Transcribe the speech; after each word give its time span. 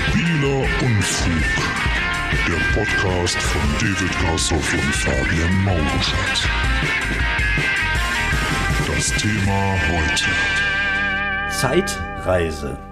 Stabiler 0.00 0.66
Unfug. 0.82 1.42
Der 2.48 2.74
Podcast 2.74 3.36
von 3.36 3.60
David 3.78 4.18
Grassoff 4.20 4.72
und 4.72 4.94
Fabian 4.94 5.64
Mauruschat. 5.64 6.48
Das 8.86 9.12
Thema 9.12 9.74
heute. 9.90 10.30
Zeitreise. 11.50 12.89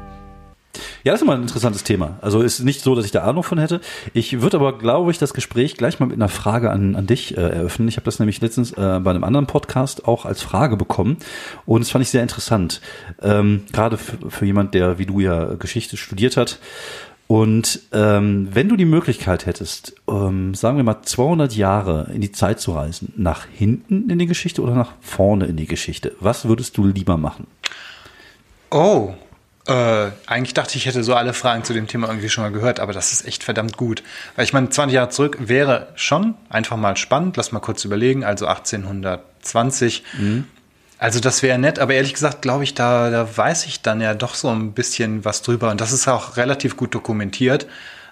Ja, 1.04 1.12
das 1.12 1.20
ist 1.20 1.22
immer 1.22 1.34
ein 1.34 1.42
interessantes 1.42 1.84
Thema. 1.84 2.18
Also 2.20 2.42
ist 2.42 2.60
nicht 2.60 2.82
so, 2.82 2.94
dass 2.94 3.04
ich 3.04 3.12
da 3.12 3.22
Ahnung 3.22 3.42
von 3.42 3.58
hätte. 3.58 3.80
Ich 4.14 4.40
würde 4.40 4.56
aber, 4.56 4.76
glaube 4.76 5.10
ich, 5.10 5.18
das 5.18 5.34
Gespräch 5.34 5.76
gleich 5.76 6.00
mal 6.00 6.06
mit 6.06 6.16
einer 6.16 6.28
Frage 6.28 6.70
an, 6.70 6.96
an 6.96 7.06
dich 7.06 7.36
äh, 7.36 7.40
eröffnen. 7.40 7.88
Ich 7.88 7.96
habe 7.96 8.04
das 8.04 8.18
nämlich 8.18 8.40
letztens 8.40 8.72
äh, 8.72 9.00
bei 9.00 9.10
einem 9.10 9.24
anderen 9.24 9.46
Podcast 9.46 10.06
auch 10.06 10.24
als 10.24 10.42
Frage 10.42 10.76
bekommen 10.76 11.18
und 11.66 11.80
das 11.80 11.90
fand 11.90 12.02
ich 12.02 12.10
sehr 12.10 12.22
interessant. 12.22 12.80
Ähm, 13.22 13.62
Gerade 13.72 13.96
für 13.96 14.44
jemand, 14.44 14.74
der 14.74 14.98
wie 14.98 15.06
du 15.06 15.20
ja 15.20 15.54
Geschichte 15.54 15.96
studiert 15.96 16.36
hat. 16.36 16.58
Und 17.28 17.80
ähm, 17.92 18.48
wenn 18.52 18.70
du 18.70 18.76
die 18.76 18.86
Möglichkeit 18.86 19.44
hättest, 19.44 19.94
ähm, 20.08 20.54
sagen 20.54 20.78
wir 20.78 20.84
mal 20.84 21.02
200 21.02 21.54
Jahre 21.54 22.10
in 22.14 22.22
die 22.22 22.32
Zeit 22.32 22.58
zu 22.58 22.72
reisen, 22.72 23.12
nach 23.18 23.46
hinten 23.46 24.08
in 24.08 24.18
die 24.18 24.26
Geschichte 24.26 24.62
oder 24.62 24.74
nach 24.74 24.92
vorne 25.02 25.44
in 25.44 25.56
die 25.56 25.66
Geschichte, 25.66 26.16
was 26.20 26.48
würdest 26.48 26.78
du 26.78 26.86
lieber 26.86 27.18
machen? 27.18 27.46
Oh, 28.70 29.12
äh, 29.68 30.10
eigentlich 30.26 30.54
dachte 30.54 30.70
ich, 30.70 30.76
ich 30.76 30.86
hätte 30.86 31.04
so 31.04 31.14
alle 31.14 31.34
Fragen 31.34 31.62
zu 31.62 31.72
dem 31.74 31.86
Thema 31.86 32.08
irgendwie 32.08 32.28
schon 32.30 32.42
mal 32.42 32.50
gehört, 32.50 32.80
aber 32.80 32.92
das 32.92 33.12
ist 33.12 33.26
echt 33.26 33.44
verdammt 33.44 33.76
gut. 33.76 34.02
Weil 34.34 34.44
ich 34.44 34.52
meine, 34.52 34.70
20 34.70 34.94
Jahre 34.94 35.10
zurück 35.10 35.36
wäre 35.40 35.88
schon 35.94 36.34
einfach 36.48 36.76
mal 36.76 36.96
spannend. 36.96 37.36
Lass 37.36 37.52
mal 37.52 37.60
kurz 37.60 37.84
überlegen. 37.84 38.24
Also 38.24 38.46
1820. 38.46 40.04
Mhm. 40.18 40.44
Also 40.98 41.20
das 41.20 41.42
wäre 41.42 41.58
nett, 41.58 41.78
aber 41.78 41.94
ehrlich 41.94 42.12
gesagt 42.14 42.42
glaube 42.42 42.64
ich, 42.64 42.74
da, 42.74 43.10
da 43.10 43.28
weiß 43.36 43.66
ich 43.66 43.82
dann 43.82 44.00
ja 44.00 44.14
doch 44.14 44.34
so 44.34 44.48
ein 44.48 44.72
bisschen 44.72 45.24
was 45.24 45.42
drüber. 45.42 45.70
Und 45.70 45.80
das 45.80 45.92
ist 45.92 46.08
auch 46.08 46.36
relativ 46.36 46.76
gut 46.76 46.94
dokumentiert. 46.94 47.66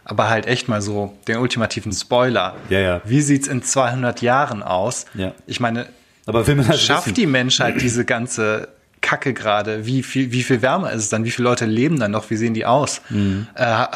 Aber 0.05 0.29
halt 0.29 0.47
echt 0.47 0.69
mal 0.69 0.81
so 0.81 1.19
den 1.27 1.39
ultimativen 1.39 1.91
Spoiler. 1.93 2.55
Ja, 2.69 2.79
ja. 2.79 3.01
Wie 3.05 3.21
sieht's 3.23 3.49
in 3.49 3.65
200 3.65 4.23
Jahren 4.23 4.63
aus? 4.63 5.07
Ja. 5.15 5.33
Ich 5.49 5.59
meine, 5.59 5.89
Aber 6.27 6.47
will 6.47 6.55
man 6.55 6.69
halt 6.69 6.79
schafft 6.79 7.07
wissen. 7.07 7.15
die 7.17 7.27
Menschheit 7.27 7.81
diese 7.81 8.05
ganze 8.05 8.69
Kacke 9.07 9.35
gerade? 9.35 9.87
Wie 9.87 10.03
viel, 10.03 10.33
wie 10.33 10.43
viel 10.43 10.63
wärmer 10.63 10.91
ist 10.91 11.05
es 11.05 11.09
dann? 11.11 11.25
Wie 11.25 11.31
viele 11.31 11.49
Leute 11.49 11.65
leben 11.65 12.01
dann 12.01 12.11
noch? 12.11 12.29
Wie 12.29 12.37
sehen 12.37 12.55
die 12.55 12.67
aus? 12.67 13.03
Mhm. 13.09 13.47
Äh, 13.55 13.87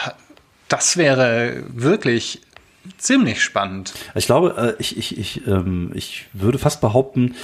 das 0.69 0.97
wäre 0.97 1.65
wirklich 1.69 2.43
ziemlich 2.97 3.43
spannend. 3.43 3.93
Ich 4.15 4.27
glaube, 4.27 4.77
äh, 4.79 4.81
ich, 4.81 4.97
ich, 4.97 5.19
ich, 5.19 5.47
ähm, 5.49 5.91
ich 5.95 6.29
würde 6.33 6.59
fast 6.59 6.81
behaupten, 6.81 7.35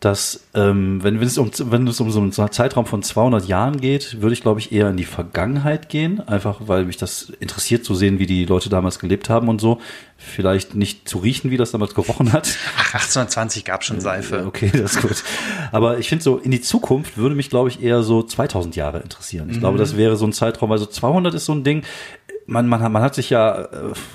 dass 0.00 0.44
ähm, 0.54 1.02
wenn, 1.02 1.18
wenn, 1.18 1.26
es 1.26 1.38
um, 1.38 1.50
wenn 1.58 1.88
es 1.88 2.00
um 2.00 2.10
so 2.12 2.20
einen 2.20 2.30
Zeitraum 2.32 2.86
von 2.86 3.02
200 3.02 3.46
Jahren 3.48 3.80
geht, 3.80 4.22
würde 4.22 4.32
ich, 4.32 4.42
glaube 4.42 4.60
ich, 4.60 4.70
eher 4.70 4.88
in 4.90 4.96
die 4.96 5.04
Vergangenheit 5.04 5.88
gehen, 5.88 6.20
einfach 6.20 6.60
weil 6.66 6.84
mich 6.84 6.98
das 6.98 7.32
interessiert 7.40 7.84
zu 7.84 7.96
sehen, 7.96 8.20
wie 8.20 8.26
die 8.26 8.44
Leute 8.44 8.68
damals 8.68 9.00
gelebt 9.00 9.28
haben 9.28 9.48
und 9.48 9.60
so. 9.60 9.80
Vielleicht 10.16 10.76
nicht 10.76 11.08
zu 11.08 11.18
riechen, 11.18 11.50
wie 11.50 11.56
das 11.56 11.72
damals 11.72 11.94
gerochen 11.94 12.32
hat. 12.32 12.48
Ach, 12.76 12.94
1820 12.94 13.64
gab 13.64 13.82
schon 13.82 14.00
Seife. 14.00 14.46
Okay, 14.46 14.70
das 14.72 14.96
ist 14.96 15.02
gut. 15.02 15.24
Aber 15.72 15.98
ich 15.98 16.08
finde 16.08 16.22
so, 16.22 16.38
in 16.38 16.52
die 16.52 16.60
Zukunft 16.60 17.16
würde 17.16 17.34
mich, 17.34 17.50
glaube 17.50 17.68
ich, 17.68 17.82
eher 17.82 18.04
so 18.04 18.22
2000 18.22 18.76
Jahre 18.76 19.00
interessieren. 19.00 19.50
Ich 19.50 19.58
glaube, 19.58 19.78
das 19.78 19.96
wäre 19.96 20.16
so 20.16 20.26
ein 20.26 20.32
Zeitraum, 20.32 20.70
also 20.70 20.86
200 20.86 21.34
ist 21.34 21.44
so 21.44 21.54
ein 21.54 21.64
Ding, 21.64 21.82
man, 22.48 22.66
man, 22.66 22.80
hat- 22.82 22.90
man 22.90 23.02
hat 23.02 23.14
sich 23.14 23.30
ja, 23.30 23.60
äh, 23.62 23.66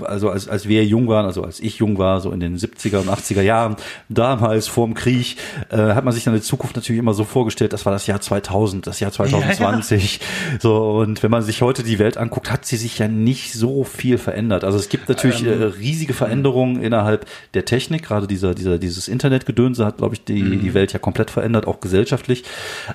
also 0.04 0.30
als, 0.30 0.48
als 0.50 0.68
wir 0.68 0.84
jung 0.86 1.08
waren, 1.08 1.26
also 1.26 1.44
als 1.44 1.60
ich 1.60 1.78
jung 1.78 1.98
war, 1.98 2.20
so 2.20 2.32
in 2.32 2.40
den 2.40 2.58
70er 2.58 2.98
und 2.98 3.08
80er 3.10 3.42
Jahren, 3.42 3.76
damals 4.10 4.68
vorm 4.68 4.94
Krieg, 4.96 5.38
äh, 5.70 5.78
hat 5.78 6.04
man 6.04 6.14
sich 6.14 6.24
dann 6.24 6.34
die 6.34 6.42
Zukunft 6.42 6.76
natürlich 6.76 7.00
immer 7.00 7.14
so 7.14 7.24
vorgestellt, 7.24 7.74
das 7.74 7.86
war 7.86 7.94
das 7.94 8.08
Jahr 8.08 8.20
2000, 8.20 8.88
das 8.88 9.00
Jahr 9.00 9.12
2020. 9.12 10.20
So, 10.60 10.92
und 11.00 11.22
wenn 11.24 11.32
man 11.32 11.42
sich 11.44 11.62
heute 11.62 11.84
die 11.84 12.00
Welt 12.00 12.18
anguckt, 12.18 12.52
hat 12.52 12.66
sie 12.66 12.76
sich 12.78 13.00
ja 13.00 13.08
nicht 13.08 13.54
so 13.54 13.84
viel 13.84 14.18
verändert. 14.18 14.64
Also 14.64 14.78
es 14.78 14.90
gibt 14.90 15.08
natürlich 15.10 15.46
äh, 15.46 15.64
riesige 15.64 16.14
Veränderungen 16.14 16.82
innerhalb 16.82 17.26
der 17.54 17.66
Technik, 17.66 18.04
gerade 18.04 18.28
dieser, 18.28 18.56
dieser, 18.56 18.78
dieses 18.80 19.08
Internetgedönse 19.08 19.86
hat, 19.86 19.98
glaube 19.98 20.16
ich, 20.16 20.24
die, 20.24 20.58
die 20.58 20.74
Welt 20.74 20.92
ja 20.94 21.00
komplett 21.00 21.30
verändert, 21.32 21.68
auch 21.68 21.80
gesellschaftlich. 21.80 22.44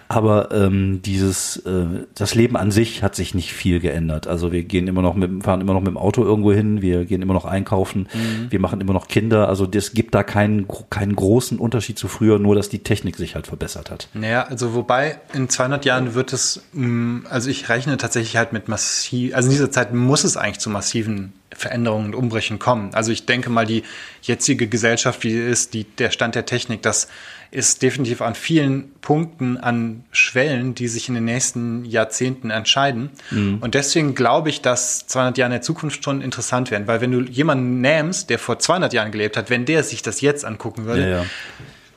Aber 0.08 0.50
ähm, 0.52 1.00
dieses, 1.02 1.58
äh, 1.58 1.84
das 2.14 2.34
Leben 2.34 2.56
an 2.56 2.70
sich 2.70 3.02
hat 3.02 3.14
sich 3.14 3.34
nicht 3.34 3.52
viel 3.52 3.80
geändert. 3.80 4.26
Also 4.26 4.52
wir 4.52 4.64
gehen 4.64 4.88
immer 4.88 5.02
noch 5.02 5.14
mit, 5.14 5.27
fahren 5.42 5.60
immer 5.60 5.74
noch 5.74 5.80
mit 5.80 5.88
dem 5.88 5.96
Auto 5.96 6.24
irgendwo 6.24 6.52
hin, 6.52 6.82
wir 6.82 7.04
gehen 7.04 7.22
immer 7.22 7.34
noch 7.34 7.44
einkaufen, 7.44 8.08
wir 8.50 8.60
machen 8.60 8.80
immer 8.80 8.92
noch 8.92 9.08
Kinder. 9.08 9.48
Also 9.48 9.68
es 9.72 9.92
gibt 9.92 10.14
da 10.14 10.22
keinen, 10.22 10.66
keinen 10.90 11.14
großen 11.16 11.58
Unterschied 11.58 11.98
zu 11.98 12.08
früher, 12.08 12.38
nur 12.38 12.54
dass 12.54 12.68
die 12.68 12.80
Technik 12.80 13.16
sich 13.16 13.34
halt 13.34 13.46
verbessert 13.46 13.90
hat. 13.90 14.08
Naja, 14.14 14.44
also 14.44 14.74
wobei 14.74 15.20
in 15.32 15.48
200 15.48 15.84
Jahren 15.84 16.14
wird 16.14 16.32
es, 16.32 16.62
mh, 16.72 17.28
also 17.28 17.50
ich 17.50 17.68
rechne 17.68 17.96
tatsächlich 17.96 18.36
halt 18.36 18.52
mit 18.52 18.68
massiv, 18.68 19.34
also 19.34 19.48
in 19.48 19.52
dieser 19.52 19.70
Zeit 19.70 19.94
muss 19.94 20.24
es 20.24 20.36
eigentlich 20.36 20.58
zu 20.58 20.70
massiven 20.70 21.32
Veränderungen 21.50 22.08
und 22.08 22.14
Umbrüchen 22.14 22.58
kommen. 22.58 22.94
Also 22.94 23.10
ich 23.10 23.26
denke 23.26 23.50
mal, 23.50 23.66
die 23.66 23.82
jetzige 24.22 24.68
Gesellschaft, 24.68 25.24
wie 25.24 25.30
sie 25.30 25.40
ist, 25.40 25.74
die, 25.74 25.84
der 25.84 26.10
Stand 26.10 26.34
der 26.34 26.46
Technik, 26.46 26.82
das 26.82 27.08
ist 27.50 27.82
definitiv 27.82 28.20
an 28.20 28.34
vielen 28.34 28.92
Punkten 29.00 29.56
an 29.56 30.04
Schwellen, 30.12 30.74
die 30.74 30.86
sich 30.88 31.08
in 31.08 31.14
den 31.14 31.24
nächsten 31.24 31.84
Jahrzehnten 31.84 32.50
entscheiden. 32.50 33.10
Und 33.30 33.74
deswegen 33.74 34.14
glaube 34.14 34.50
ich, 34.50 34.60
dass 34.60 35.06
200 35.06 35.38
Jahre 35.38 35.48
in 35.48 35.52
der 35.52 35.62
Zukunft 35.62 36.04
schon 36.04 36.20
interessant 36.20 36.70
werden, 36.70 36.86
weil 36.86 37.00
wenn 37.00 37.12
du 37.12 37.20
jemanden 37.22 37.80
nimmst, 37.80 38.28
der 38.30 38.38
vor 38.38 38.58
200 38.58 38.92
Jahren 38.92 39.12
gelebt 39.12 39.36
hat, 39.36 39.48
wenn 39.50 39.64
der 39.64 39.82
sich 39.82 40.02
das 40.02 40.20
jetzt 40.20 40.44
angucken 40.44 40.84
würde, 40.84 41.02
Ja, 41.02 41.08
ja. 41.20 41.24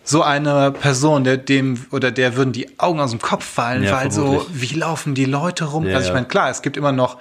so 0.04 0.24
eine 0.24 0.72
Person, 0.72 1.24
der 1.26 1.38
dem 1.38 1.86
oder 1.92 2.12
der 2.12 2.36
würden 2.38 2.54
die 2.54 2.80
Augen 2.80 3.00
aus 3.02 3.12
dem 3.12 3.20
Kopf 3.22 3.44
fallen, 3.46 3.84
Ja, 3.84 3.92
weil 3.98 4.12
so, 4.12 4.24
vermutlich. 4.24 4.72
wie 4.74 4.76
laufen 4.80 5.16
die 5.16 5.26
Leute 5.26 5.66
rum? 5.66 5.86
Also 5.86 6.08
ich 6.08 6.14
meine, 6.14 6.28
klar, 6.28 6.50
es 6.50 6.62
gibt 6.62 6.78
immer 6.78 6.92
noch 6.94 7.18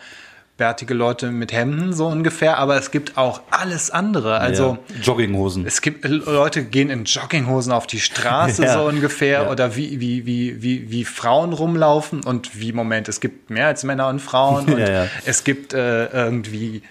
bärtige 0.60 0.92
Leute 0.92 1.30
mit 1.30 1.52
Hemden, 1.54 1.94
so 1.94 2.06
ungefähr, 2.06 2.58
aber 2.58 2.76
es 2.76 2.90
gibt 2.90 3.16
auch 3.16 3.40
alles 3.50 3.90
andere. 3.90 4.38
Also 4.40 4.76
ja. 4.90 5.00
Jogginghosen. 5.02 5.66
es 5.66 5.80
gibt 5.80 6.06
Leute 6.06 6.62
gehen 6.64 6.90
in 6.90 7.04
Jogginghosen 7.04 7.72
auf 7.72 7.86
die 7.86 7.98
Straße 7.98 8.62
Ja. 8.66 8.74
so 8.74 8.86
ungefähr 8.86 9.44
Ja. 9.44 9.50
oder 9.50 9.74
wie, 9.74 10.00
wie, 10.00 10.26
wie, 10.26 10.62
wie, 10.62 10.90
wie 10.90 11.04
Frauen 11.06 11.54
rumlaufen 11.54 12.22
und 12.22 12.60
wie, 12.60 12.72
Moment, 12.72 13.08
es 13.08 13.20
gibt 13.20 13.48
mehr 13.48 13.68
als 13.68 13.84
Männer 13.84 14.08
und 14.08 14.20
Frauen 14.20 14.66
und 14.74 14.84
es 15.24 15.44
gibt 15.44 15.72
äh, 15.72 16.06
irgendwie 16.08 16.82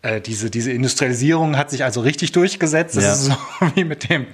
äh, 0.00 0.22
diese, 0.22 0.48
diese 0.48 0.72
Industrialisierung 0.72 1.58
hat 1.58 1.68
sich 1.70 1.84
also 1.84 2.00
richtig 2.00 2.32
durchgesetzt. 2.32 2.96
Das 2.96 3.04
ist 3.04 3.24
so 3.26 3.36
wie 3.74 3.84
mit 3.84 4.08
dem 4.08 4.26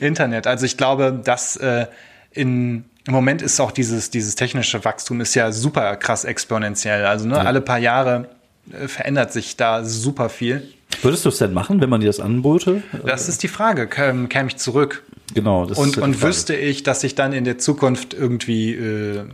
Internet. 0.00 0.48
Also 0.48 0.66
ich 0.66 0.76
glaube, 0.76 1.20
dass 1.24 1.54
äh, 1.54 1.86
in 2.32 2.84
im 3.06 3.12
Moment 3.12 3.42
ist 3.42 3.60
auch 3.60 3.70
dieses, 3.70 4.10
dieses 4.10 4.34
technische 4.34 4.84
Wachstum 4.84 5.20
ist 5.20 5.34
ja 5.34 5.52
super 5.52 5.96
krass 5.96 6.24
exponentiell. 6.24 7.04
Also 7.04 7.26
ne, 7.26 7.38
alle 7.38 7.60
paar 7.60 7.78
Jahre 7.78 8.28
äh, 8.72 8.88
verändert 8.88 9.32
sich 9.32 9.56
da 9.56 9.84
super 9.84 10.28
viel. 10.28 10.68
Würdest 11.02 11.24
du 11.24 11.28
es 11.28 11.38
denn 11.38 11.52
machen, 11.52 11.80
wenn 11.80 11.90
man 11.90 12.00
dir 12.00 12.06
das 12.06 12.20
anbote? 12.20 12.82
Das 13.04 13.28
ist 13.28 13.42
die 13.42 13.48
Frage. 13.48 13.86
Käm, 13.88 14.28
käme 14.28 14.48
ich 14.48 14.56
zurück? 14.56 15.02
Genau. 15.34 15.66
Das 15.66 15.76
Und, 15.76 15.98
und 15.98 16.22
wüsste 16.22 16.54
ich, 16.54 16.82
dass 16.82 17.04
ich 17.04 17.14
dann 17.14 17.32
in 17.32 17.44
der 17.44 17.58
Zukunft 17.58 18.14
irgendwie 18.14 18.74
äh, 18.74 19.24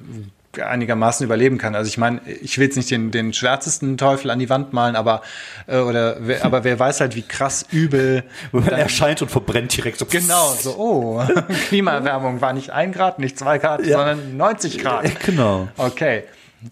einigermaßen 0.59 1.25
überleben 1.25 1.59
kann. 1.59 1.75
Also 1.75 1.89
ich 1.89 1.99
meine, 1.99 2.21
ich 2.43 2.59
will 2.59 2.65
jetzt 2.67 2.77
nicht 2.77 2.91
den, 2.91 3.11
den 3.11 3.33
schwärzesten 3.33 3.97
Teufel 3.97 4.31
an 4.31 4.39
die 4.39 4.49
Wand 4.51 4.73
malen, 4.73 4.97
aber 4.97 5.23
äh, 5.67 5.79
oder 5.79 6.17
wer, 6.21 6.45
aber 6.45 6.65
wer 6.65 6.79
weiß 6.79 7.01
halt, 7.01 7.15
wie 7.15 7.23
krass 7.23 7.65
übel. 7.71 8.25
Man 8.53 8.65
erscheint 8.69 9.23
und 9.23 9.31
verbrennt 9.31 9.77
direkt 9.77 9.99
so. 9.99 10.07
Genau, 10.07 10.53
so, 10.61 10.75
oh, 10.77 11.25
Klimaerwärmung 11.69 12.41
war 12.41 12.53
nicht 12.53 12.71
ein 12.71 12.93
Grad, 12.93 13.19
nicht 13.21 13.39
zwei 13.39 13.59
Grad, 13.59 13.87
Ja. 13.87 13.99
sondern 13.99 14.37
90 14.37 14.79
Grad. 14.79 15.21
Genau. 15.25 15.69
Okay. 15.77 16.25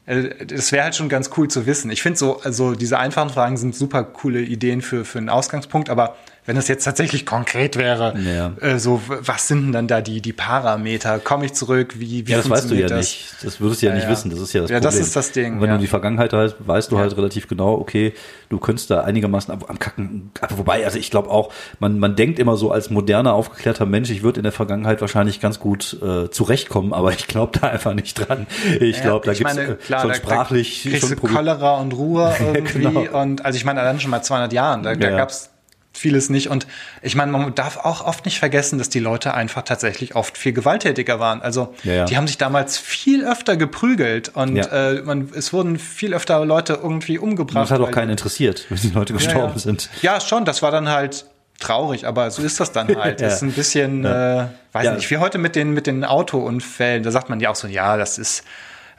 Äh, 0.06 0.44
Das 0.46 0.72
wäre 0.72 0.84
halt 0.84 0.96
schon 0.96 1.08
ganz 1.08 1.30
cool 1.36 1.48
zu 1.48 1.66
wissen. 1.66 1.90
Ich 1.90 2.02
finde 2.02 2.18
so, 2.18 2.40
also 2.40 2.74
diese 2.74 2.98
einfachen 2.98 3.30
Fragen 3.30 3.56
sind 3.56 3.74
super 3.76 4.02
coole 4.02 4.40
Ideen 4.40 4.82
für, 4.82 5.04
für 5.04 5.18
einen 5.18 5.28
Ausgangspunkt, 5.28 5.88
aber 5.88 6.16
wenn 6.48 6.56
das 6.56 6.66
jetzt 6.66 6.82
tatsächlich 6.84 7.26
konkret 7.26 7.76
wäre, 7.76 8.14
Ja. 8.18 8.52
äh, 8.66 8.78
so, 8.78 9.02
was 9.06 9.46
sind 9.48 9.64
denn 9.66 9.72
dann 9.72 9.86
da 9.86 10.00
die, 10.00 10.22
die 10.22 10.32
Parameter? 10.32 11.18
Komme 11.18 11.44
ich 11.44 11.52
zurück? 11.52 11.96
Wie, 11.98 12.26
wie 12.26 12.30
Ja, 12.32 12.38
das 12.38 12.48
weißt 12.48 12.70
du 12.70 12.74
ja 12.74 12.86
das? 12.88 12.98
nicht. 12.98 13.34
Das 13.42 13.60
würdest 13.60 13.82
du 13.82 13.86
ja, 13.86 13.90
Ja, 13.92 13.96
nicht 13.96 14.04
ja. 14.06 14.10
wissen. 14.10 14.30
Das 14.30 14.40
ist 14.40 14.52
ja 14.54 14.62
das 14.62 14.70
Ja, 14.70 14.80
das 14.80 14.94
Problem. 14.94 15.06
ist 15.06 15.16
das 15.16 15.32
Ding, 15.32 15.54
Und 15.56 15.60
wenn 15.60 15.68
ja. 15.68 15.74
du 15.76 15.80
die 15.82 15.86
Vergangenheit 15.86 16.32
hast, 16.32 16.56
weißt 16.58 16.90
du 16.90 16.96
Ja. 16.96 17.02
halt 17.02 17.16
relativ 17.18 17.48
genau, 17.48 17.74
okay, 17.74 18.14
du 18.48 18.58
könntest 18.58 18.90
da 18.90 19.02
einigermaßen 19.02 19.52
ab, 19.52 19.66
am 19.68 19.78
Kacken. 19.78 20.30
Aber 20.40 20.56
wobei, 20.58 20.84
also 20.86 20.98
ich 20.98 21.10
glaube 21.10 21.28
auch, 21.28 21.52
man, 21.80 21.98
man 21.98 22.16
denkt 22.16 22.38
immer 22.38 22.56
so 22.56 22.72
als 22.72 22.88
moderner, 22.88 23.34
aufgeklärter 23.34 23.84
Mensch, 23.84 24.08
ich 24.08 24.22
würde 24.22 24.40
in 24.40 24.44
der 24.44 24.52
Vergangenheit 24.52 25.02
wahrscheinlich 25.02 25.40
ganz 25.40 25.60
gut 25.60 25.98
äh, 26.02 26.30
zurechtkommen, 26.30 26.94
aber 26.94 27.12
ich 27.12 27.26
glaube 27.26 27.58
da 27.60 27.68
einfach 27.68 27.92
nicht 27.92 28.14
dran. 28.14 28.46
Ich 28.80 28.96
Ja, 28.96 29.02
glaube, 29.02 29.26
da 29.26 29.34
gibt's 29.34 29.54
meine, 29.54 29.72
äh, 29.72 29.76
schon 29.86 30.08
da- 30.08 30.14
sprachlich 30.14 30.88
da 30.90 30.96
schon 30.98 31.16
Probleme. 31.16 31.38
Cholera 31.40 31.76
und 31.76 31.92
Ruhe 31.92 32.34
irgendwie. 32.54 32.78
Genau. 32.78 33.20
Und 33.22 33.44
also 33.44 33.56
ich 33.58 33.66
meine, 33.66 33.80
allein 33.80 34.00
schon 34.00 34.10
mal 34.10 34.22
200 34.22 34.50
Jahren, 34.54 34.82
da, 34.82 34.94
da 34.94 35.10
Ja. 35.10 35.16
gab's 35.18 35.50
vieles 35.98 36.30
nicht. 36.30 36.48
Und 36.48 36.66
ich 37.02 37.14
meine, 37.14 37.32
man 37.32 37.54
darf 37.54 37.76
auch 37.78 38.04
oft 38.04 38.24
nicht 38.24 38.38
vergessen, 38.38 38.78
dass 38.78 38.88
die 38.88 39.00
Leute 39.00 39.34
einfach 39.34 39.62
tatsächlich 39.62 40.14
oft 40.16 40.38
viel 40.38 40.52
gewalttätiger 40.52 41.18
waren. 41.20 41.42
Also 41.42 41.74
Ja, 41.84 41.92
ja. 41.92 42.04
die 42.04 42.16
haben 42.16 42.26
sich 42.26 42.38
damals 42.38 42.78
viel 42.78 43.24
öfter 43.26 43.56
geprügelt 43.56 44.30
und 44.34 44.56
Ja. 44.56 44.64
äh, 44.92 45.02
man, 45.02 45.30
es 45.34 45.52
wurden 45.52 45.78
viel 45.78 46.14
öfter 46.14 46.44
Leute 46.44 46.78
irgendwie 46.82 47.18
umgebracht. 47.18 47.64
Das 47.64 47.70
hat 47.70 47.80
auch 47.80 47.90
keinen 47.90 48.10
interessiert, 48.10 48.66
wenn 48.68 48.78
die 48.78 48.90
Leute 48.90 49.12
gestorben 49.12 49.58
sind. 49.58 49.90
Ja, 50.02 50.20
schon, 50.20 50.44
das 50.44 50.62
war 50.62 50.70
dann 50.70 50.88
halt 50.88 51.26
traurig, 51.60 52.06
aber 52.06 52.30
so 52.30 52.42
ist 52.42 52.60
das 52.60 52.70
dann 52.72 52.94
halt. 53.02 53.20
Das 53.20 53.34
ist 53.34 53.42
ein 53.42 53.52
bisschen, 53.52 54.04
äh, 54.04 54.46
weiß 54.72 54.94
nicht, 54.94 55.10
wie 55.10 55.18
heute 55.18 55.38
mit 55.38 55.56
den, 55.56 55.72
mit 55.74 55.86
den 55.88 56.04
Autounfällen, 56.04 57.02
da 57.02 57.10
sagt 57.10 57.28
man 57.30 57.40
ja 57.40 57.50
auch 57.50 57.56
so, 57.56 57.66
ja, 57.66 57.96
das 57.96 58.18
ist 58.18 58.44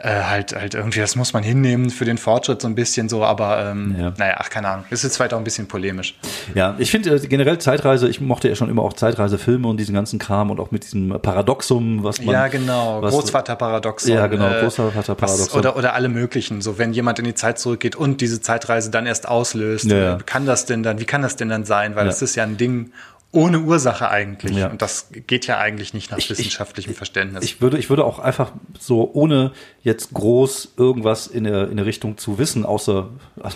äh, 0.01 0.23
halt, 0.23 0.55
halt 0.55 0.75
irgendwie, 0.75 0.99
das 0.99 1.15
muss 1.17 1.33
man 1.33 1.43
hinnehmen 1.43 1.89
für 1.89 2.05
den 2.05 2.17
Fortschritt 2.17 2.61
so 2.61 2.67
ein 2.69 2.75
bisschen 2.75 3.09
so, 3.09 3.23
aber 3.25 3.65
ähm, 3.71 3.95
Ja. 3.99 4.13
naja, 4.17 4.35
ach, 4.37 4.49
keine 4.49 4.69
Ahnung. 4.69 4.85
Ist 4.89 5.03
jetzt 5.03 5.17
vielleicht 5.17 5.33
auch 5.33 5.37
ein 5.37 5.43
bisschen 5.43 5.67
polemisch. 5.67 6.15
Ja, 6.55 6.75
ich 6.77 6.89
finde 6.89 7.13
äh, 7.15 7.19
generell 7.27 7.57
Zeitreise, 7.57 8.07
ich 8.07 8.21
mochte 8.21 8.47
ja 8.47 8.55
schon 8.55 8.69
immer 8.69 8.81
auch 8.81 8.93
Zeitreisefilme 8.93 9.67
und 9.67 9.77
diesen 9.77 9.93
ganzen 9.93 10.17
Kram 10.17 10.51
und 10.51 10.59
auch 10.61 10.71
mit 10.71 10.85
diesem 10.85 11.09
Paradoxum, 11.21 12.03
was 12.03 12.21
man. 12.21 12.33
ja, 12.33 12.47
genau. 12.47 13.01
Großvaterparadoxon. 13.01 14.13
Ja, 14.13 14.27
genau, 14.27 14.47
äh, 14.49 14.61
Großvaterparadoxon. 14.61 15.47
was- 15.47 15.53
Oder, 15.55 15.75
oder 15.75 15.93
alle 15.93 16.09
möglichen. 16.09 16.61
So, 16.61 16.77
wenn 16.77 16.93
jemand 16.93 17.19
in 17.19 17.25
die 17.25 17.35
Zeit 17.35 17.59
zurückgeht 17.59 17.95
und 17.95 18.21
diese 18.21 18.41
Zeitreise 18.41 18.91
dann 18.91 19.05
erst 19.05 19.27
auslöst, 19.27 19.85
Ja, 19.85 19.97
ja. 19.97 20.15
äh, 20.15 20.17
kann 20.25 20.45
das 20.45 20.65
denn 20.65 20.83
dann, 20.83 20.99
wie 20.99 21.05
kann 21.05 21.21
das 21.21 21.35
denn 21.35 21.49
dann 21.49 21.65
sein? 21.65 21.95
Weil 21.95 22.05
Ja. 22.05 22.09
das 22.11 22.21
ist 22.21 22.35
ja 22.35 22.43
ein 22.43 22.57
Ding 22.57 22.91
ohne 23.31 23.59
Ursache 23.59 24.09
eigentlich. 24.09 24.57
Ja. 24.57 24.69
Und 24.69 24.81
das 24.81 25.09
geht 25.27 25.45
ja 25.45 25.59
eigentlich 25.59 25.93
nicht 25.93 26.09
nach 26.09 26.17
Ich- 26.17 26.25
ich- 26.31 26.37
wissenschaftlichem 26.39 26.95
Verständnis. 26.95 27.43
Ich 27.43 27.61
würde, 27.61 27.77
ich 27.77 27.89
würde 27.89 28.03
auch 28.03 28.17
einfach 28.17 28.51
so, 28.79 29.11
ohne 29.13 29.51
jetzt 29.83 30.13
groß 30.15 30.73
irgendwas 30.77 31.27
in 31.27 31.43
der, 31.43 31.69
in 31.69 31.77
der 31.77 31.85
Richtung 31.85 32.17
zu 32.17 32.39
wissen, 32.39 32.65
außer 32.65 33.09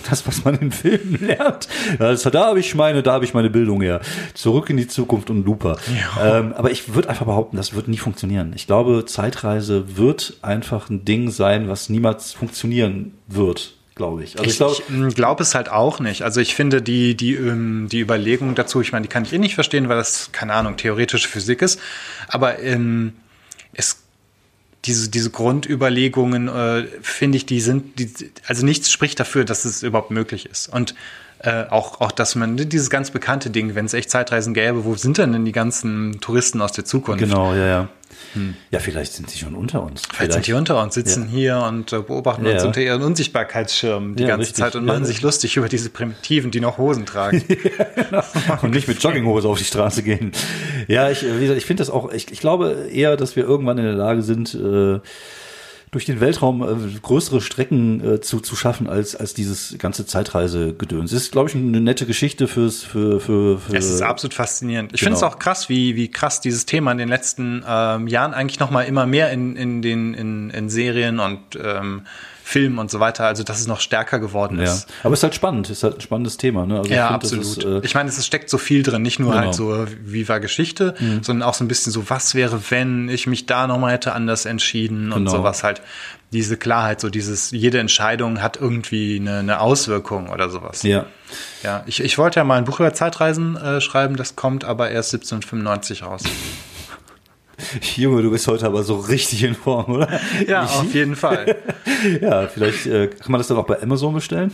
das, 0.10 0.28
was 0.28 0.46
man 0.46 0.60
in 0.60 0.72
Filmen 0.72 1.18
lernt. 1.26 1.68
Also, 1.98 2.30
da 2.30 2.46
habe 2.48 2.60
ich 2.60 2.76
meine, 2.76 3.02
da 3.02 3.14
habe 3.14 3.26
ich 3.26 3.34
meine 3.34 3.50
Bildung 3.50 3.82
her. 3.82 4.02
Zurück 4.36 4.70
in 4.70 4.78
die 4.78 4.88
Zukunft 4.88 5.32
und 5.32 5.44
Looper. 5.44 5.78
Ähm, 6.22 6.54
aber 6.54 6.70
ich 6.70 6.94
würde 6.94 7.10
einfach 7.10 7.26
behaupten, 7.26 7.58
das 7.58 7.74
wird 7.74 7.88
nie 7.88 7.98
funktionieren. 7.98 8.54
Ich 8.56 8.68
glaube, 8.68 9.06
Zeitreise 9.06 9.98
wird 9.98 10.38
einfach 10.44 10.90
ein 10.92 11.04
Ding 11.04 11.32
sein, 11.32 11.68
was 11.68 11.90
niemals 11.90 12.32
funktionieren 12.34 13.16
wird, 13.28 13.74
glaube 13.96 14.24
ich. 14.24 14.38
Also 14.40 14.50
ich, 14.50 14.58
glaube, 14.58 15.08
ich 15.08 15.16
glaube 15.16 15.44
es 15.44 15.56
halt 15.56 15.70
auch 15.70 16.00
nicht. 16.00 16.24
Also 16.24 16.42
ich 16.42 16.56
finde 16.56 16.82
die, 16.82 17.16
die, 17.16 17.36
ähm, 17.36 17.88
die 17.92 18.00
Überlegung 18.00 18.56
dazu, 18.56 18.82
ich 18.82 18.92
meine, 18.92 19.04
die 19.04 19.10
kann 19.10 19.24
ich 19.24 19.34
eh 19.34 19.38
nicht 19.38 19.56
verstehen, 19.56 19.90
weil 19.90 19.98
das, 19.98 20.32
keine 20.32 20.54
Ahnung, 20.54 20.78
theoretische 20.78 21.28
Physik 21.28 21.62
ist. 21.62 21.80
Aber 22.28 22.60
ähm, 22.60 23.14
es, 23.74 24.04
diese, 24.86 25.10
diese 25.10 25.30
Grundüberlegungen, 25.30 26.48
äh, 26.48 26.86
finde 27.02 27.38
ich, 27.38 27.46
die 27.46 27.62
sind, 27.62 28.00
die, 28.00 28.12
also 28.48 28.66
nichts 28.66 28.92
spricht 28.92 29.20
dafür, 29.20 29.46
dass 29.46 29.66
es 29.66 29.84
überhaupt 29.84 30.12
möglich 30.12 30.46
ist. 30.46 30.68
Und 30.68 30.96
äh, 31.40 31.66
auch, 31.70 32.02
auch, 32.02 32.12
dass 32.12 32.36
man 32.36 32.58
dieses 32.58 32.90
ganz 32.90 33.12
bekannte 33.12 33.50
Ding, 33.50 33.76
wenn 33.76 33.86
es 33.86 33.94
echt 33.94 34.10
Zeitreisen 34.10 34.54
gäbe, 34.54 34.86
wo 34.86 34.96
sind 34.96 35.18
denn, 35.18 35.34
denn 35.34 35.46
die 35.46 35.52
ganzen 35.52 36.20
Touristen 36.22 36.62
aus 36.62 36.72
der 36.72 36.86
Zukunft? 36.86 37.20
genau, 37.20 37.54
ja, 37.54 37.68
ja. 37.68 37.90
Ja, 38.72 38.80
vielleicht 38.80 39.14
sind 39.14 39.30
sie 39.30 39.38
schon 39.40 39.56
unter 39.56 39.84
uns. 39.84 40.02
Vielleicht 40.12 40.34
sind 40.34 40.48
die 40.48 40.54
unter 40.54 40.82
uns, 40.82 40.96
sitzen 40.96 41.28
hier 41.28 41.58
und 41.68 41.94
äh, 41.94 42.02
beobachten 42.02 42.46
uns 42.46 42.62
Ja. 42.62 42.68
unter 42.68 42.82
ihren 42.82 43.02
Unsichtbarkeitsschirmen 43.04 44.16
die 44.16 44.24
Ja, 44.24 44.30
ganze 44.30 44.42
richtig. 44.42 44.64
Zeit 44.64 44.76
und 44.76 44.88
Ja. 44.88 44.94
machen 44.94 45.06
sich 45.06 45.22
lustig 45.22 45.56
über 45.58 45.70
diese 45.70 45.90
Primitiven, 45.90 46.50
die 46.52 46.60
noch 46.60 46.78
Hosen 46.78 47.06
tragen. 47.06 47.44
und 48.62 48.72
nicht 48.72 48.88
mit 48.88 49.02
Jogginghose 49.02 49.48
auf 49.48 49.58
die 49.58 49.64
Straße 49.66 50.04
gehen. 50.04 50.32
Ja, 50.88 51.10
ich, 51.10 51.24
wie 51.24 51.40
gesagt, 51.42 51.58
ich 51.58 51.66
finde 51.66 51.82
das 51.82 51.90
auch, 51.90 52.12
ich, 52.12 52.32
ich 52.32 52.40
glaube 52.40 52.88
eher, 52.92 53.16
dass 53.18 53.36
wir 53.36 53.44
irgendwann 53.44 53.78
in 53.78 53.86
der 53.86 53.94
Lage 53.94 54.22
sind, 54.24 54.54
äh, 54.56 55.00
durch 55.94 56.06
den 56.06 56.20
Weltraum 56.20 56.62
äh, 56.62 57.00
größere 57.02 57.40
Strecken 57.40 58.16
äh, 58.16 58.22
zu, 58.22 58.40
zu 58.40 58.56
schaffen 58.56 58.88
als, 58.88 59.16
als 59.16 59.34
dieses 59.34 59.78
ganze 59.78 60.06
Zeitreisegedöns. 60.06 61.14
Ist, 61.14 61.32
glaube 61.32 61.50
ich, 61.50 61.56
eine 61.56 61.80
nette 61.80 62.06
Geschichte 62.06 62.48
fürs, 62.48 62.84
für, 62.84 63.20
für, 63.20 63.60
für 63.60 63.76
Es 63.78 63.90
ist 63.90 64.02
absolut 64.02 64.34
faszinierend. 64.34 64.92
Ich 64.94 65.00
Genau. 65.00 65.16
finde 65.16 65.26
es 65.28 65.34
auch 65.34 65.40
krass, 65.40 65.70
wie, 65.70 65.96
wie 65.96 66.10
krass 66.10 66.42
dieses 66.42 66.66
Thema 66.66 66.92
in 66.92 66.98
den 66.98 67.10
letzten 67.10 67.64
ähm, 67.68 68.08
Jahren 68.08 68.34
eigentlich 68.34 68.60
noch 68.60 68.72
mal 68.72 68.82
immer 68.84 69.06
mehr 69.06 69.32
in, 69.32 69.56
in, 69.56 69.82
den, 69.82 70.14
in, 70.14 70.50
in 70.50 70.70
Serien 70.70 71.20
und 71.20 71.40
ähm, 71.64 72.02
Filmen 72.54 72.78
und 72.80 72.90
so 72.92 73.00
weiter, 73.00 73.26
also 73.26 73.44
dass 73.44 73.60
es 73.60 73.68
noch 73.68 73.80
stärker 73.82 74.20
geworden 74.20 74.58
ja. 74.60 74.66
ist. 74.66 74.88
Aber 75.04 75.14
es 75.14 75.20
ist 75.20 75.24
halt 75.24 75.36
spannend, 75.36 75.70
es 75.70 75.78
ist 75.80 75.84
halt 75.84 75.96
ein 75.98 76.02
spannendes 76.02 76.38
Thema. 76.38 76.66
Ne? 76.66 76.78
Also 76.78 76.90
ich 76.90 76.96
Ja, 76.96 77.08
find, 77.10 77.24
das 77.24 77.34
absolut. 77.34 77.58
Ist, 77.58 77.84
äh, 77.84 77.86
ich 77.88 77.96
meine, 77.96 78.10
es 78.10 78.26
steckt 78.26 78.50
so 78.50 78.58
viel 78.58 78.84
drin, 78.84 79.02
nicht 79.02 79.20
nur 79.20 79.32
Genau. 79.32 79.42
Mhm. 79.42 79.46
halt 79.48 79.56
so, 79.56 79.86
wie 80.06 80.30
war 80.30 80.40
Geschichte, 80.40 80.94
sondern 81.22 81.48
auch 81.48 81.54
so 81.56 81.64
ein 81.64 81.68
bisschen 81.68 81.92
so, 81.92 82.10
was 82.10 82.36
wäre, 82.36 82.60
wenn 82.70 83.10
ich 83.10 83.28
mich 83.28 83.46
da 83.48 83.68
nochmal 83.68 83.94
hätte 83.94 84.14
anders 84.14 84.46
entschieden 84.46 85.12
und 85.12 85.26
Genau. 85.26 85.32
sowas 85.38 85.64
halt. 85.64 85.82
Diese 86.32 86.58
Klarheit, 86.58 87.00
so 87.00 87.10
dieses, 87.12 87.52
jede 87.52 87.78
Entscheidung 87.80 88.42
hat 88.42 88.58
irgendwie 88.60 89.18
eine, 89.20 89.40
eine 89.40 89.60
Auswirkung 89.60 90.30
oder 90.30 90.50
sowas. 90.50 90.82
ja. 90.84 91.06
Ja, 91.64 91.84
ich, 91.88 92.04
ich 92.04 92.18
wollte 92.18 92.40
ja 92.40 92.44
mal 92.44 92.58
ein 92.58 92.66
Buch 92.66 92.80
über 92.80 92.94
Zeitreisen 92.94 93.56
äh, 93.58 93.82
schreiben, 93.82 94.16
das 94.18 94.36
kommt 94.36 94.64
aber 94.66 94.90
erst 94.92 95.14
1795 95.14 96.04
raus. 96.04 96.24
Junge, 97.96 98.22
du 98.24 98.32
bist 98.32 98.48
heute 98.48 98.66
aber 98.66 98.84
so 98.84 98.96
richtig 98.98 99.44
in 99.44 99.56
Form, 99.56 99.92
oder? 99.94 100.08
Ja, 100.48 100.64
auf 100.64 100.94
jeden 100.94 101.16
Fall. 101.16 101.56
Ja, 102.22 102.48
vielleicht 102.48 102.86
äh, 102.86 103.08
kann 103.08 103.32
man 103.32 103.40
das 103.40 103.48
dann 103.48 103.58
auch 103.58 103.66
bei 103.66 103.82
Amazon 103.82 104.14
bestellen. 104.14 104.52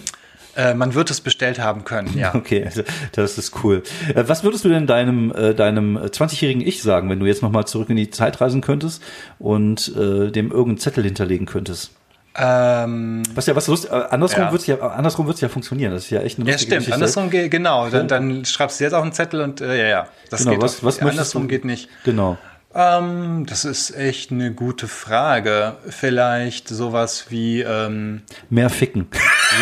äh, 0.56 0.74
man 0.76 0.94
wird 0.94 1.10
es 1.10 1.20
bestellt 1.22 1.60
haben 1.60 1.84
können, 1.84 2.16
ja. 2.18 2.32
Okay, 2.36 2.64
also, 2.64 2.84
das 3.14 3.38
ist 3.40 3.64
cool. 3.64 3.82
Äh, 4.14 4.24
Was 4.28 4.44
würdest 4.44 4.66
du 4.66 4.70
denn 4.70 4.86
deinem, 4.86 5.32
äh, 5.32 5.56
deinem 5.56 5.98
äh, 5.98 6.02
20-jährigen 6.02 6.62
Ich 6.66 6.84
sagen, 6.84 7.10
wenn 7.10 7.20
du 7.20 7.26
jetzt 7.26 7.42
nochmal 7.42 7.66
zurück 7.66 7.90
in 7.90 7.96
die 7.96 8.10
Zeit 8.12 8.40
reisen 8.42 8.62
könntest 8.62 9.02
und 9.40 9.88
dem 9.96 10.52
irgendeinen 10.52 10.78
Zettel 10.78 11.04
hinterlegen 11.06 11.46
könntest? 11.48 11.92
Ähm, 12.36 13.24
Was 13.34 13.48
ja, 13.48 13.56
was 13.56 13.68
lust, 13.68 13.86
äh, 13.90 13.94
andersrum 13.94 14.44
Ja. 14.44 14.52
wird's 14.52 14.68
ja, 14.68 14.78
andersrum 14.80 15.26
wird's 15.26 15.42
ja 15.42 15.50
funktionieren. 15.50 15.92
Das 15.92 16.04
ist 16.06 16.12
ja 16.12 16.22
echt 16.22 16.40
eine 16.40 16.50
ja, 16.50 16.58
stimmt. 16.58 16.72
Geschichte. 16.72 16.94
Andersrum 16.94 17.30
geht, 17.32 17.50
genau. 17.52 17.90
Dann, 17.90 18.08
dann 18.08 18.46
schreibst 18.46 18.80
du 18.80 18.84
jetzt 18.84 18.94
auf 18.94 19.02
einen 19.04 19.12
Zettel 19.14 19.42
und 19.42 19.60
äh, 19.62 19.78
ja, 19.82 19.88
ja. 19.88 20.08
Das 20.30 20.42
Genau, 20.42 20.52
geht 20.52 20.62
was, 20.62 20.80
auch. 20.80 20.84
was 20.84 21.02
möchtest 21.02 21.10
Andersrum 21.12 21.42
du? 21.44 21.48
geht 21.50 21.66
nicht. 21.66 21.90
Genau. 22.06 22.38
Ähm, 22.74 23.46
das 23.48 23.66
ist 23.66 23.96
echt 23.96 24.32
eine 24.32 24.54
gute 24.54 24.88
Frage. 24.88 25.78
Vielleicht 25.88 26.68
sowas 26.68 27.26
wie, 27.30 27.62
ähm, 27.62 28.22
Mehr 28.50 28.70
ficken. 28.70 29.08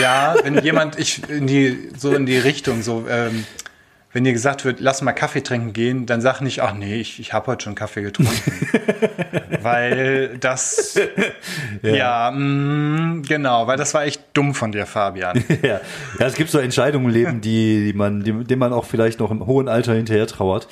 ja, 0.01 0.36
wenn 0.44 0.62
jemand, 0.62 1.00
ich 1.00 1.27
in 1.30 1.48
die, 1.48 1.89
so 1.98 2.13
in 2.13 2.25
die 2.25 2.38
Richtung, 2.38 2.81
so, 2.81 3.06
ähm, 3.09 3.45
wenn 4.12 4.24
dir 4.24 4.33
gesagt 4.33 4.65
wird, 4.65 4.80
lass 4.80 5.01
mal 5.01 5.13
Kaffee 5.13 5.42
trinken 5.42 5.74
gehen, 5.74 6.06
dann 6.06 6.21
sag 6.21 6.42
nicht, 6.42 6.62
ach 6.62 6.74
nee, 6.74 6.95
ich, 6.95 7.19
ich 7.19 7.33
habe 7.33 7.48
heute 7.48 7.65
schon 7.65 7.75
Kaffee 7.75 8.01
getrunken. 8.01 8.33
weil 9.62 10.38
das, 10.39 11.00
ja, 11.83 12.31
mm, 12.31 13.24
genau, 13.27 13.68
weil 13.68 13.77
das 13.77 13.94
war 13.94 14.06
echt 14.06 14.21
dumm 14.33 14.54
von 14.56 14.71
dir, 14.71 14.86
Fabian. 14.86 15.44
ja. 15.62 15.81
ja, 16.19 16.25
es 16.25 16.36
gibt 16.36 16.50
so 16.50 16.57
Entscheidungen 16.57 17.06
im 17.06 17.12
Leben, 17.12 17.42
die, 17.42 17.86
die 17.86 17.94
man, 17.94 18.24
die, 18.24 18.31
denen 18.44 18.59
man 18.59 18.74
auch 18.74 18.86
vielleicht 18.86 19.19
noch 19.19 19.30
im 19.30 19.45
hohen 19.45 19.69
Alter 19.69 19.94
hinterher 19.94 20.27
trauert. 20.27 20.68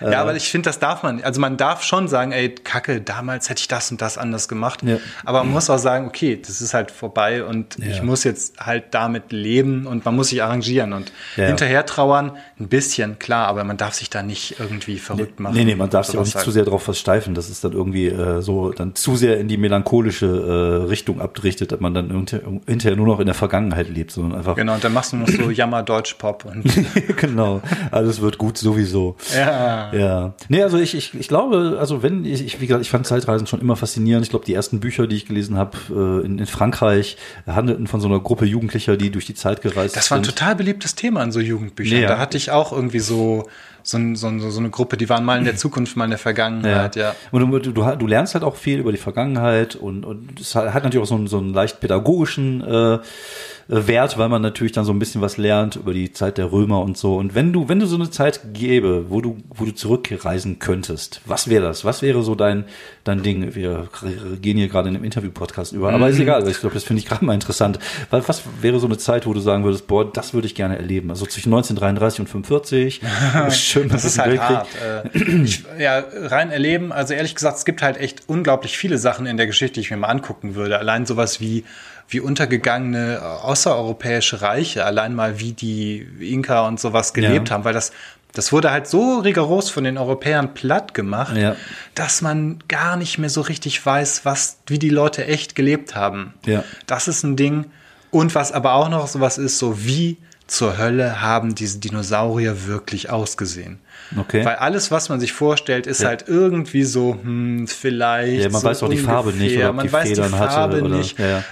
Ja, 0.00 0.20
aber 0.22 0.34
ich 0.34 0.48
finde, 0.50 0.68
das 0.68 0.78
darf 0.78 1.02
man. 1.02 1.22
Also 1.22 1.40
man 1.40 1.56
darf 1.56 1.82
schon 1.82 2.08
sagen, 2.08 2.32
ey, 2.32 2.48
Kacke, 2.54 3.00
damals 3.00 3.48
hätte 3.50 3.60
ich 3.60 3.68
das 3.68 3.90
und 3.90 4.00
das 4.00 4.16
anders 4.18 4.48
gemacht. 4.48 4.82
Ja. 4.82 4.96
Aber 5.24 5.44
man 5.44 5.52
muss 5.52 5.68
auch 5.70 5.78
sagen, 5.78 6.06
okay, 6.06 6.40
das 6.40 6.60
ist 6.60 6.74
halt 6.74 6.90
vorbei 6.90 7.44
und 7.44 7.78
ich 7.78 8.02
muss 8.02 8.24
jetzt 8.24 8.60
halt 8.60 8.84
damit 8.92 9.32
leben 9.32 9.86
und 9.86 10.04
man 10.04 10.16
muss 10.16 10.28
sich 10.28 10.42
arrangieren 10.42 10.92
und 10.92 11.12
Ja. 11.36 11.46
hinterher 11.46 11.84
trauern, 11.86 12.32
ein 12.58 12.68
bisschen, 12.68 13.18
klar, 13.18 13.46
aber 13.48 13.64
man 13.64 13.76
darf 13.76 13.94
sich 13.94 14.10
da 14.10 14.22
nicht 14.22 14.56
irgendwie 14.58 14.98
verrückt 14.98 15.40
machen. 15.40 15.54
Nee, 15.54 15.64
nee, 15.64 15.74
man 15.74 15.90
darf 15.90 16.06
sich 16.06 16.16
auch 16.18 16.24
nicht 16.24 16.34
halt. 16.34 16.44
zu 16.44 16.50
sehr 16.50 16.64
darauf 16.64 16.82
versteifen, 16.82 17.34
dass 17.34 17.48
es 17.48 17.60
dann 17.60 17.72
irgendwie 17.72 18.08
äh, 18.08 18.40
so 18.42 18.70
dann 18.70 18.94
zu 18.94 19.16
sehr 19.16 19.38
in 19.38 19.48
die 19.48 19.56
melancholische 19.56 20.26
äh, 20.26 20.88
Richtung 20.88 21.20
abdriftet, 21.20 21.72
dass 21.72 21.80
man 21.80 21.94
dann 21.94 22.10
hinter- 22.10 22.40
hinterher 22.66 22.96
nur 22.96 23.06
noch 23.06 23.20
in 23.20 23.26
der 23.26 23.34
Vergangenheit 23.34 23.88
lebt, 23.88 24.10
sondern 24.12 24.38
einfach 24.38 24.56
Genau, 24.56 24.74
und 24.74 24.84
dann 24.84 24.92
machst 24.92 25.12
du 25.12 25.16
noch 25.16 25.28
so 25.28 25.50
Jammer-Deutsch-Pop 25.50 26.44
und 26.46 26.64
genau, 27.16 27.60
alles 27.90 28.20
wird 28.20 28.38
gut 28.38 28.58
sowieso. 28.58 29.16
ja. 29.34 29.89
Ja. 29.92 30.34
Nee, 30.48 30.62
also 30.62 30.78
ich, 30.78 30.94
ich, 30.94 31.14
ich 31.14 31.28
glaube, 31.28 31.76
also 31.80 32.02
wenn, 32.02 32.24
ich, 32.24 32.44
ich, 32.44 32.60
wie 32.60 32.66
gesagt, 32.66 32.82
ich 32.84 32.90
fand 32.90 33.06
Zeitreisen 33.06 33.46
schon 33.46 33.60
immer 33.60 33.76
faszinierend. 33.76 34.24
Ich 34.24 34.30
glaube, 34.30 34.44
die 34.44 34.54
ersten 34.54 34.80
Bücher, 34.80 35.06
die 35.06 35.16
ich 35.16 35.26
gelesen 35.26 35.56
habe 35.56 35.76
äh, 35.90 36.26
in, 36.26 36.38
in 36.38 36.46
Frankreich, 36.46 37.16
handelten 37.46 37.86
von 37.86 38.00
so 38.00 38.08
einer 38.08 38.20
Gruppe 38.20 38.44
Jugendlicher, 38.44 38.96
die 38.96 39.10
durch 39.10 39.26
die 39.26 39.34
Zeit 39.34 39.62
gereist 39.62 39.96
Das 39.96 40.10
war 40.10 40.18
ein 40.18 40.24
sind. 40.24 40.36
total 40.36 40.56
beliebtes 40.56 40.94
Thema 40.94 41.22
in 41.22 41.32
so 41.32 41.40
Jugendbüchern. 41.40 42.00
Ja. 42.02 42.08
Da 42.08 42.18
hatte 42.18 42.36
ich 42.36 42.50
auch 42.50 42.72
irgendwie 42.72 43.00
so, 43.00 43.48
so, 43.82 43.96
ein- 43.98 44.16
so, 44.16 44.26
ein- 44.26 44.40
so 44.40 44.58
eine 44.58 44.70
Gruppe, 44.70 44.96
die 44.96 45.08
waren 45.08 45.24
mal 45.24 45.38
in 45.38 45.44
der 45.44 45.56
Zukunft, 45.64 45.96
mal 45.96 46.04
in 46.04 46.10
der 46.10 46.18
Vergangenheit, 46.18 46.96
ja. 46.96 47.14
Und 47.32 47.40
du, 47.50 47.58
du, 47.72 47.72
du, 47.96 48.06
lernst 48.06 48.34
halt 48.34 48.44
auch 48.44 48.56
viel 48.56 48.78
über 48.78 48.92
die 48.92 48.98
Vergangenheit 48.98 49.76
und, 49.76 50.04
und 50.04 50.40
es 50.40 50.54
hat 50.54 50.82
natürlich 50.84 50.98
auch 51.04 51.08
so 51.08 51.14
einen, 51.16 51.26
so 51.26 51.38
einen 51.38 51.52
leicht 51.54 51.80
pädagogischen 51.80 52.60
äh, 52.62 52.98
Wert, 53.72 54.18
weil 54.18 54.28
man 54.28 54.42
natürlich 54.42 54.72
dann 54.72 54.84
so 54.84 54.92
ein 54.92 54.98
bisschen 54.98 55.20
was 55.20 55.36
lernt 55.36 55.76
über 55.76 55.92
die 55.94 56.12
Zeit 56.12 56.38
der 56.38 56.50
Römer 56.50 56.80
und 56.80 56.98
so. 56.98 57.16
Und 57.16 57.36
wenn 57.36 57.52
du, 57.52 57.68
wenn 57.68 57.78
du 57.78 57.86
so 57.86 57.94
eine 57.94 58.10
Zeit 58.10 58.40
gäbe, 58.52 59.06
wo 59.10 59.20
du, 59.20 59.36
wo 59.54 59.64
du 59.64 59.70
zurückreisen 59.72 60.58
könntest, 60.58 61.20
was 61.24 61.48
wäre 61.48 61.62
das? 61.66 61.84
Was 61.84 62.02
wäre 62.02 62.22
so 62.24 62.34
dein, 62.34 62.64
dein 63.04 63.22
Ding? 63.22 63.54
Wir 63.54 63.88
gehen 64.42 64.56
hier 64.56 64.66
gerade 64.66 64.88
in 64.88 64.96
einem 64.96 65.04
Interview-Podcast 65.04 65.72
über, 65.72 65.92
aber 65.92 66.08
ist 66.08 66.16
Mhm. 66.16 66.22
egal, 66.22 66.42
weil 66.42 66.50
ich 66.50 66.58
glaube, 66.58 66.74
das 66.74 66.82
finde 66.82 67.00
ich 67.00 67.06
gerade 67.06 67.24
mal 67.24 67.32
interessant. 67.34 67.78
Was, 68.10 68.28
was 68.28 68.42
wäre 68.60 68.80
so 68.80 68.86
eine 68.88 68.98
Zeit, 68.98 69.24
wo 69.26 69.32
du 69.32 69.40
sagen 69.40 69.62
würdest, 69.62 69.86
boah, 69.86 70.10
das 70.10 70.34
würde 70.34 70.48
ich 70.48 70.56
gerne 70.56 70.76
erleben? 70.76 71.10
Also 71.10 71.24
zwischen 71.26 71.50
1933 71.52 72.20
und 72.20 72.26
45. 72.28 73.00
Schön, 73.70 73.88
Das 73.88 74.04
ist 74.04 74.18
halt 74.18 74.40
hart. 74.40 74.68
Äh, 75.14 75.18
ich, 75.42 75.64
ja, 75.78 76.02
rein 76.12 76.50
erleben, 76.50 76.92
also 76.92 77.14
ehrlich 77.14 77.34
gesagt, 77.34 77.58
es 77.58 77.64
gibt 77.64 77.82
halt 77.82 77.96
echt 77.96 78.22
unglaublich 78.28 78.76
viele 78.76 78.98
Sachen 78.98 79.26
in 79.26 79.36
der 79.36 79.46
Geschichte, 79.46 79.74
die 79.74 79.80
ich 79.80 79.90
mir 79.90 79.96
mal 79.96 80.08
angucken 80.08 80.54
würde. 80.54 80.78
Allein 80.78 81.06
sowas 81.06 81.40
wie, 81.40 81.64
wie 82.08 82.20
untergegangene 82.20 83.16
äh, 83.16 83.18
außereuropäische 83.18 84.42
Reiche, 84.42 84.84
allein 84.84 85.14
mal 85.14 85.38
wie 85.40 85.52
die 85.52 86.06
Inka 86.20 86.66
und 86.66 86.80
sowas 86.80 87.12
gelebt 87.12 87.48
Ja. 87.48 87.54
haben, 87.54 87.64
weil 87.64 87.74
das, 87.74 87.92
das 88.32 88.52
wurde 88.52 88.70
halt 88.70 88.86
so 88.88 89.18
rigoros 89.18 89.70
von 89.70 89.84
den 89.84 89.98
Europäern 89.98 90.54
platt 90.54 90.94
gemacht, 90.94 91.36
Ja. 91.36 91.56
dass 91.94 92.22
man 92.22 92.58
gar 92.68 92.96
nicht 92.96 93.18
mehr 93.18 93.30
so 93.30 93.40
richtig 93.40 93.84
weiß, 93.84 94.24
was, 94.24 94.58
wie 94.66 94.78
die 94.78 94.90
Leute 94.90 95.26
echt 95.26 95.54
gelebt 95.54 95.94
haben. 95.94 96.34
Ja. 96.46 96.64
Das 96.86 97.08
ist 97.08 97.22
ein 97.22 97.36
Ding. 97.36 97.66
Und 98.12 98.34
was 98.34 98.50
aber 98.50 98.74
auch 98.74 98.88
noch 98.88 99.06
sowas 99.06 99.38
ist, 99.38 99.58
so 99.58 99.84
wie 99.84 100.16
zur 100.50 100.78
Hölle 100.78 101.20
haben 101.20 101.54
diese 101.54 101.78
Dinosaurier 101.78 102.66
wirklich 102.66 103.10
ausgesehen? 103.10 103.78
Okay. 104.18 104.44
Weil 104.44 104.56
alles, 104.56 104.90
was 104.90 105.08
man 105.08 105.20
sich 105.20 105.32
vorstellt, 105.32 105.86
ist 105.86 106.04
halt 106.04 106.24
irgendwie 106.26 106.82
so, 106.82 107.18
hm, 107.22 107.68
vielleicht. 107.68 108.42
Ja, 108.42 108.48
man 108.50 108.60
so 108.60 108.66
weiß 108.66 108.82
auch 108.82 108.88
die 108.88 108.96
Farbe 108.98 109.32
nicht, 109.32 109.56
oder 109.56 109.72
man 109.72 109.86
die 109.86 109.92
weiß 109.92 110.08
Federn 110.08 110.32
die 110.32 110.38
hatte, 110.38 110.52
Farbe 110.52 110.82
oder- 110.82 110.96
nicht. 110.96 111.18
ja, 111.18 111.26
ja. 111.28 111.44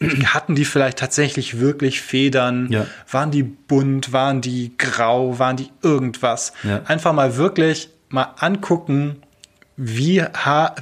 Hatten 0.34 0.56
die 0.56 0.64
vielleicht 0.64 0.98
tatsächlich 0.98 1.60
wirklich 1.60 2.00
Federn? 2.00 2.66
Ja. 2.72 2.86
Waren 3.08 3.30
die 3.30 3.44
bunt? 3.44 4.12
Waren 4.12 4.40
die 4.40 4.76
grau? 4.76 5.38
Waren 5.38 5.56
die 5.56 5.70
irgendwas? 5.82 6.52
Ja. 6.64 6.82
Einfach 6.86 7.12
mal 7.12 7.36
wirklich 7.36 7.88
mal 8.08 8.34
angucken, 8.38 9.22
wie, 9.76 10.22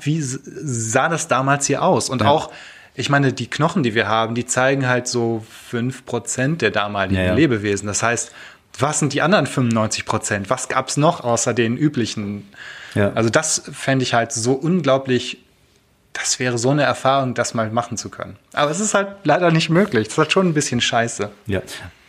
wie 0.02 0.22
sah 0.22 1.08
das 1.10 1.28
damals 1.28 1.66
hier 1.66 1.82
aus? 1.82 2.08
Und 2.08 2.22
auch, 2.22 2.50
ich 2.94 3.08
meine, 3.08 3.32
die 3.32 3.48
Knochen, 3.48 3.82
die 3.82 3.94
wir 3.94 4.08
haben, 4.08 4.34
die 4.34 4.46
zeigen 4.46 4.86
halt 4.88 5.06
so 5.08 5.44
5% 5.72 6.56
der 6.58 6.70
damaligen 6.70 7.16
Ja, 7.16 7.26
ja. 7.28 7.34
Lebewesen. 7.34 7.86
Das 7.86 8.02
heißt, 8.02 8.32
was 8.78 8.98
sind 8.98 9.12
die 9.12 9.22
anderen 9.22 9.46
95%? 9.46 10.44
Was 10.48 10.68
gab's 10.68 10.96
noch 10.96 11.22
außer 11.24 11.54
den 11.54 11.76
üblichen? 11.76 12.48
Ja. 12.94 13.12
Also 13.14 13.30
das 13.30 13.62
fände 13.72 14.02
ich 14.02 14.14
halt 14.14 14.32
so 14.32 14.52
unglaublich, 14.52 15.38
das 16.12 16.38
wäre 16.38 16.58
so 16.58 16.70
eine 16.70 16.82
Erfahrung, 16.82 17.34
das 17.34 17.54
mal 17.54 17.70
machen 17.70 17.96
zu 17.96 18.10
können. 18.10 18.36
Aber 18.52 18.70
es 18.70 18.80
ist 18.80 18.94
halt 18.94 19.08
leider 19.24 19.50
nicht 19.50 19.70
möglich. 19.70 20.08
Das 20.08 20.14
ist 20.14 20.18
halt 20.18 20.32
schon 20.32 20.48
ein 20.48 20.54
bisschen 20.54 20.80
scheiße. 20.80 21.30
Ja. 21.46 21.62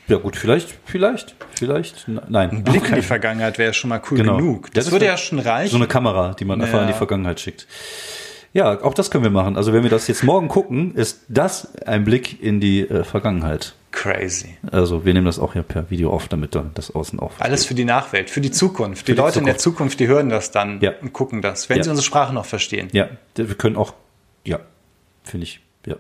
Ja, 0.08 0.18
gut, 0.18 0.36
vielleicht, 0.36 0.78
vielleicht, 0.86 1.36
vielleicht, 1.58 2.08
nein. 2.08 2.50
Ein 2.50 2.64
Blick 2.64 2.90
in 2.90 2.96
die 2.96 3.02
Vergangenheit 3.04 3.58
wäre 3.58 3.74
schon 3.74 3.90
mal 3.90 4.02
cool 4.10 4.18
Genau. 4.18 4.38
genug. 4.38 4.74
Das, 4.74 4.86
Das 4.86 4.92
würde 4.92 5.06
ja 5.06 5.16
schon 5.16 5.40
reichen. 5.40 5.70
So 5.72 5.78
eine 5.78 5.88
Kamera, 5.88 6.34
die 6.38 6.44
man 6.44 6.60
einfach 6.62 6.78
Ja. 6.80 6.82
in 6.82 6.88
die 6.88 6.94
Vergangenheit 6.94 7.40
schickt. 7.40 7.68
Ja, 8.54 8.82
auch 8.84 8.94
das 8.94 9.10
können 9.12 9.24
wir 9.24 9.32
machen. 9.32 9.56
Also 9.56 9.72
wenn 9.72 9.84
wir 9.84 9.90
das 9.90 10.08
jetzt 10.08 10.24
morgen 10.24 10.48
gucken, 10.50 10.94
ist 10.96 11.22
das 11.30 11.74
ein 11.86 12.04
Blick 12.04 12.42
in 12.44 12.60
die 12.60 12.82
äh, 12.82 13.04
Vergangenheit. 13.04 13.76
Crazy. 13.92 14.58
Also 14.72 15.06
wir 15.06 15.14
nehmen 15.14 15.26
das 15.26 15.40
auch 15.40 15.54
hier 15.54 15.64
per 15.64 15.90
Video 15.90 16.12
auf, 16.12 16.28
damit 16.28 16.56
dann 16.56 16.72
das 16.74 16.94
außen 16.94 17.20
auch. 17.20 17.32
Alles 17.40 17.66
für 17.66 17.74
die 17.76 17.86
Nachwelt, 17.86 18.30
für 18.30 18.42
die 18.42 18.52
Zukunft. 18.52 19.08
Die 19.08 19.14
die 19.14 19.18
Leute 19.18 19.40
in 19.40 19.46
der 19.46 19.58
Zukunft. 19.58 19.98
Zukunft, 19.98 20.00
die 20.02 20.08
hören 20.08 20.30
das 20.30 20.52
dann 20.52 20.80
Ja. 20.82 20.92
und 21.02 21.14
gucken 21.14 21.42
das, 21.42 21.70
wenn 21.70 21.78
Ja. 21.78 21.84
sie 21.84 21.90
unsere 21.90 22.06
Sprache 22.06 22.34
noch 22.34 22.46
verstehen. 22.46 22.90
Ja, 22.92 23.08
wir 23.36 23.56
können 23.56 23.76
auch, 23.78 23.94
ja, 24.46 24.60
finde 25.24 25.46
ich, 25.46 25.60
ja. 25.86 25.96